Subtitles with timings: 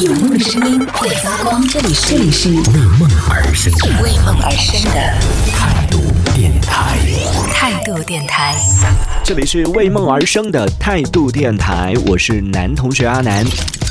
[0.00, 2.56] 有梦的声音会发光，这里是这里是为
[2.98, 4.92] 梦而生的为梦而生的
[5.52, 6.00] 态度
[6.34, 6.96] 电台。
[7.52, 8.56] 态度电台。
[9.22, 13.44] 这里是为梦而生的态度电台，我是男同学阿南。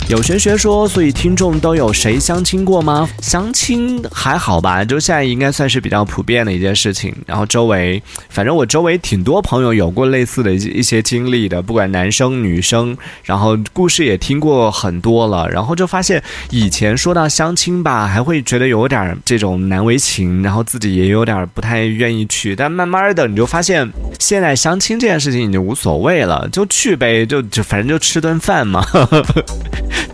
[0.10, 3.08] 有玄学说，所以听众都有谁相亲过吗？
[3.22, 7.16] 相亲还好吧，就现在应该算是比较普遍的一件事情。
[7.28, 15.48] 然后周围，反正我周围挺多朋友有过类似的一一些经历的，不管男生女生，然后故事也听过很多了。
[15.48, 22.56] 然后就发现，以前说到相亲吧，还会觉得有点这种难为情，然后自己也有点不太愿意去。
[22.56, 28.84] 但慢慢的，你就发现，现在相亲这件事情已经无所谓了，就去呗，就就反正就吃顿饭嘛。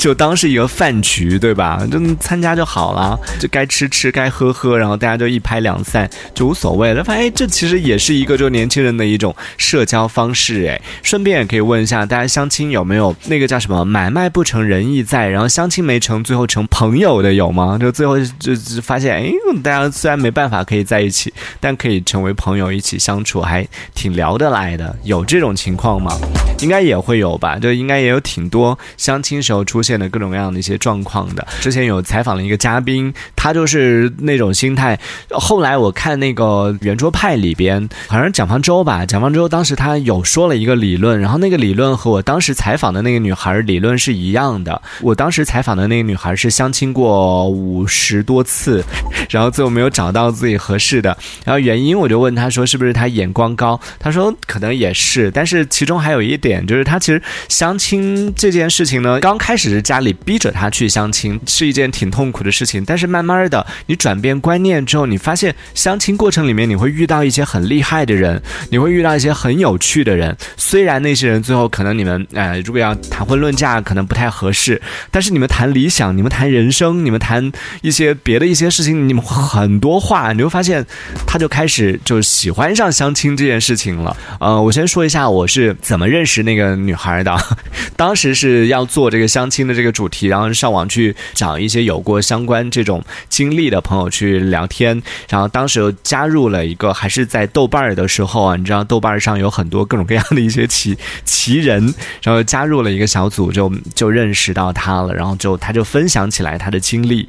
[0.06, 1.84] 就当是一个饭局，对吧？
[1.92, 7.04] 就参加就好了，就该吃吃，该喝喝，然后大家就一拍两散，就无所谓了。
[7.04, 10.68] 发现这其实也是一个就年轻人的一种社交方式。
[10.68, 17.76] 哎，顺便也可以问一下大家，相亲有没有那个叫什么“买卖不成仁义在”，然后相亲没成，最后成朋友的有吗？
[17.82, 19.32] 就最后就就发现，哎，
[19.64, 24.96] 大家虽然没办法可以在一起，但可以成为朋友，一起相处还挺聊得来的。
[25.02, 26.16] 有这种情况吗？
[26.62, 31.46] 应该也会有吧，就应该也有挺多相亲时候出现的各种各样的一些状况的。
[31.60, 35.00] 之前有采访了一个嘉宾，他就是那种心态。
[35.32, 44.82] 后来我看那个圆桌派里边，好像蒋方舟吧，蒋方舟当时他有说了一个理论，然后那个理论和我当时采访的那个女孩理论是一样的。
[45.02, 48.84] 我当时采访的那个女孩是相亲过五十多次，
[49.30, 80.86] 然后最后没有找到自己合适的，然后原因我就问他说是不是他眼光高，他说可能也是，但是其中还有一点就是他其实相亲这件事情呢，刚开始是家里逼着他去相亲，是一件挺痛苦的事情，但是慢慢的你转变观念之后，你发现相亲过程里面你会遇到一些很厉害的人，你会遇到一些很有趣的人，虽然那些人最后可能你们呃如果要谈婚论嫁可能不太合适，但是你们谈理想，你们谈人生，你们谈一些别的一些事情，你们很多话，你会发现
[81.26, 84.16] 他就开始就喜欢上相亲这件事情了。
[84.40, 87.34] 呃，我先说一下我是怎么认识是那个女孩的，
[87.96, 107.26] 当时是要做这个相亲的这个主题，然后上网去找一些有过相关这种经历的朋友去聊天，然后当时又加入了一个还是在豆瓣儿的时候啊，你知道豆瓣儿上有很多各种各样的一些奇 奇人，然后加入了一个小组，就就认识到他了，然后就他就分享起来他的经历，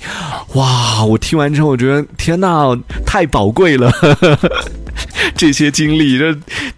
[0.54, 3.92] 哇，我听完之后我觉得天呐，太宝贵了。
[5.36, 6.34] 这些经历，这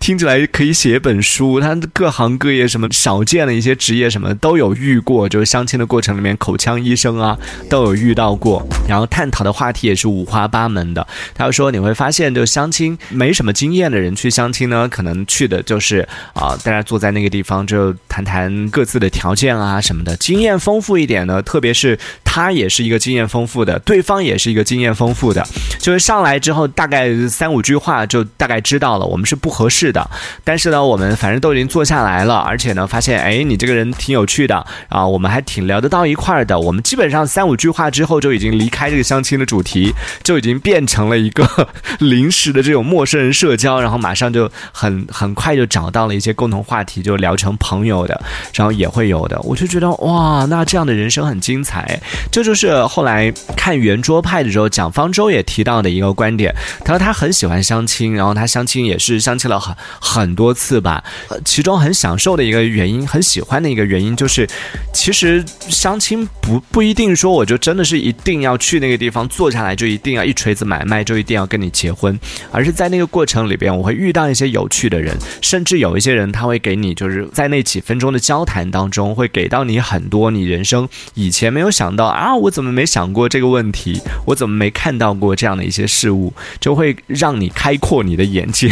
[0.09, 1.61] 听起来可以写一本书。
[1.61, 7.39] 他各行各业什么少见的一些职业什么都有遇过，就是相亲的过程里面口腔医生啊
[7.69, 8.67] 都有遇到过。
[8.89, 11.07] 然后探讨的话题也是五花八门的。
[11.35, 20.17] 他说你会发现，就相亲没什么经验的人去相亲呢，可能去的就是啊，大家坐在那个地方就谈谈各自的条件啊什么的。
[20.17, 21.99] 经验丰富一点呢，特别是
[22.31, 25.43] 他也是一个经验丰富的，对方也是一个经验丰富的，
[25.79, 30.09] 就是上来之后大概三五句话就大概知道了，我们是不合适的。
[30.45, 36.61] 但是呢，我们反正都已经坐下来了，而且呢，发现哎，你这个人挺有趣的啊，我们还挺聊得到一块儿的。
[36.61, 41.69] 我们基本上三五句话之后就已经离开这个相亲的主题，就已经变成了一个
[41.99, 48.21] 临时的这种陌生人社交，然后马上就很很快就找到了一些共同话题，就聊成朋友的，
[48.53, 49.41] 然后也会有的。
[49.41, 52.01] 我就觉得哇，那这样的人生很精彩。
[52.31, 56.55] 这就是后来看圆桌派的时候，蒋方舟也提到的一个观点。
[56.85, 61.03] 他说他很喜欢相亲，然后他相亲也是相亲了很很多次吧。
[61.29, 64.47] 呃，其中很享受的一个原因，很喜欢的一个原因就是，
[64.93, 72.19] 其实相亲不不一定说我就真的是一定要去那个地方坐下来就一定要一锤子买卖就一定要跟你结婚，
[72.51, 88.69] 而是在那个过程里边，我会遇到一些有趣的人，甚至有一些人他会给你就是在那几分钟的交谈当中，会给到你很多你人生以前没有想到啊，我怎么没想过这个问题，我怎么没看到过这样的一些事物，就会让你开阔你的眼界。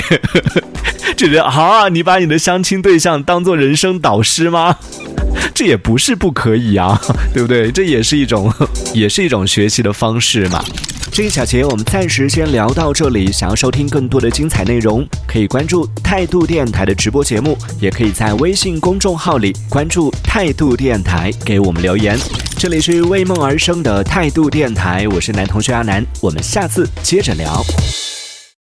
[1.17, 4.77] 就觉得啊，你把你的相亲对象当做人生导师吗？
[5.55, 7.01] 这也不是不可以啊，
[7.33, 7.71] 对不对？
[7.71, 8.53] 这也是一种，
[8.93, 10.63] 也是一种学习的方式嘛。
[11.17, 13.33] 这一小节我们暂时先聊到这里。
[13.33, 22.19] 想要收听更多的精彩内容，可以关注态度电台的直播节目，也可以在微信公众号里关注态度电台，给我们留言。
[22.59, 27.65] 这里是为梦而生的态度电台，我是男同学阿南，我们下次接着聊。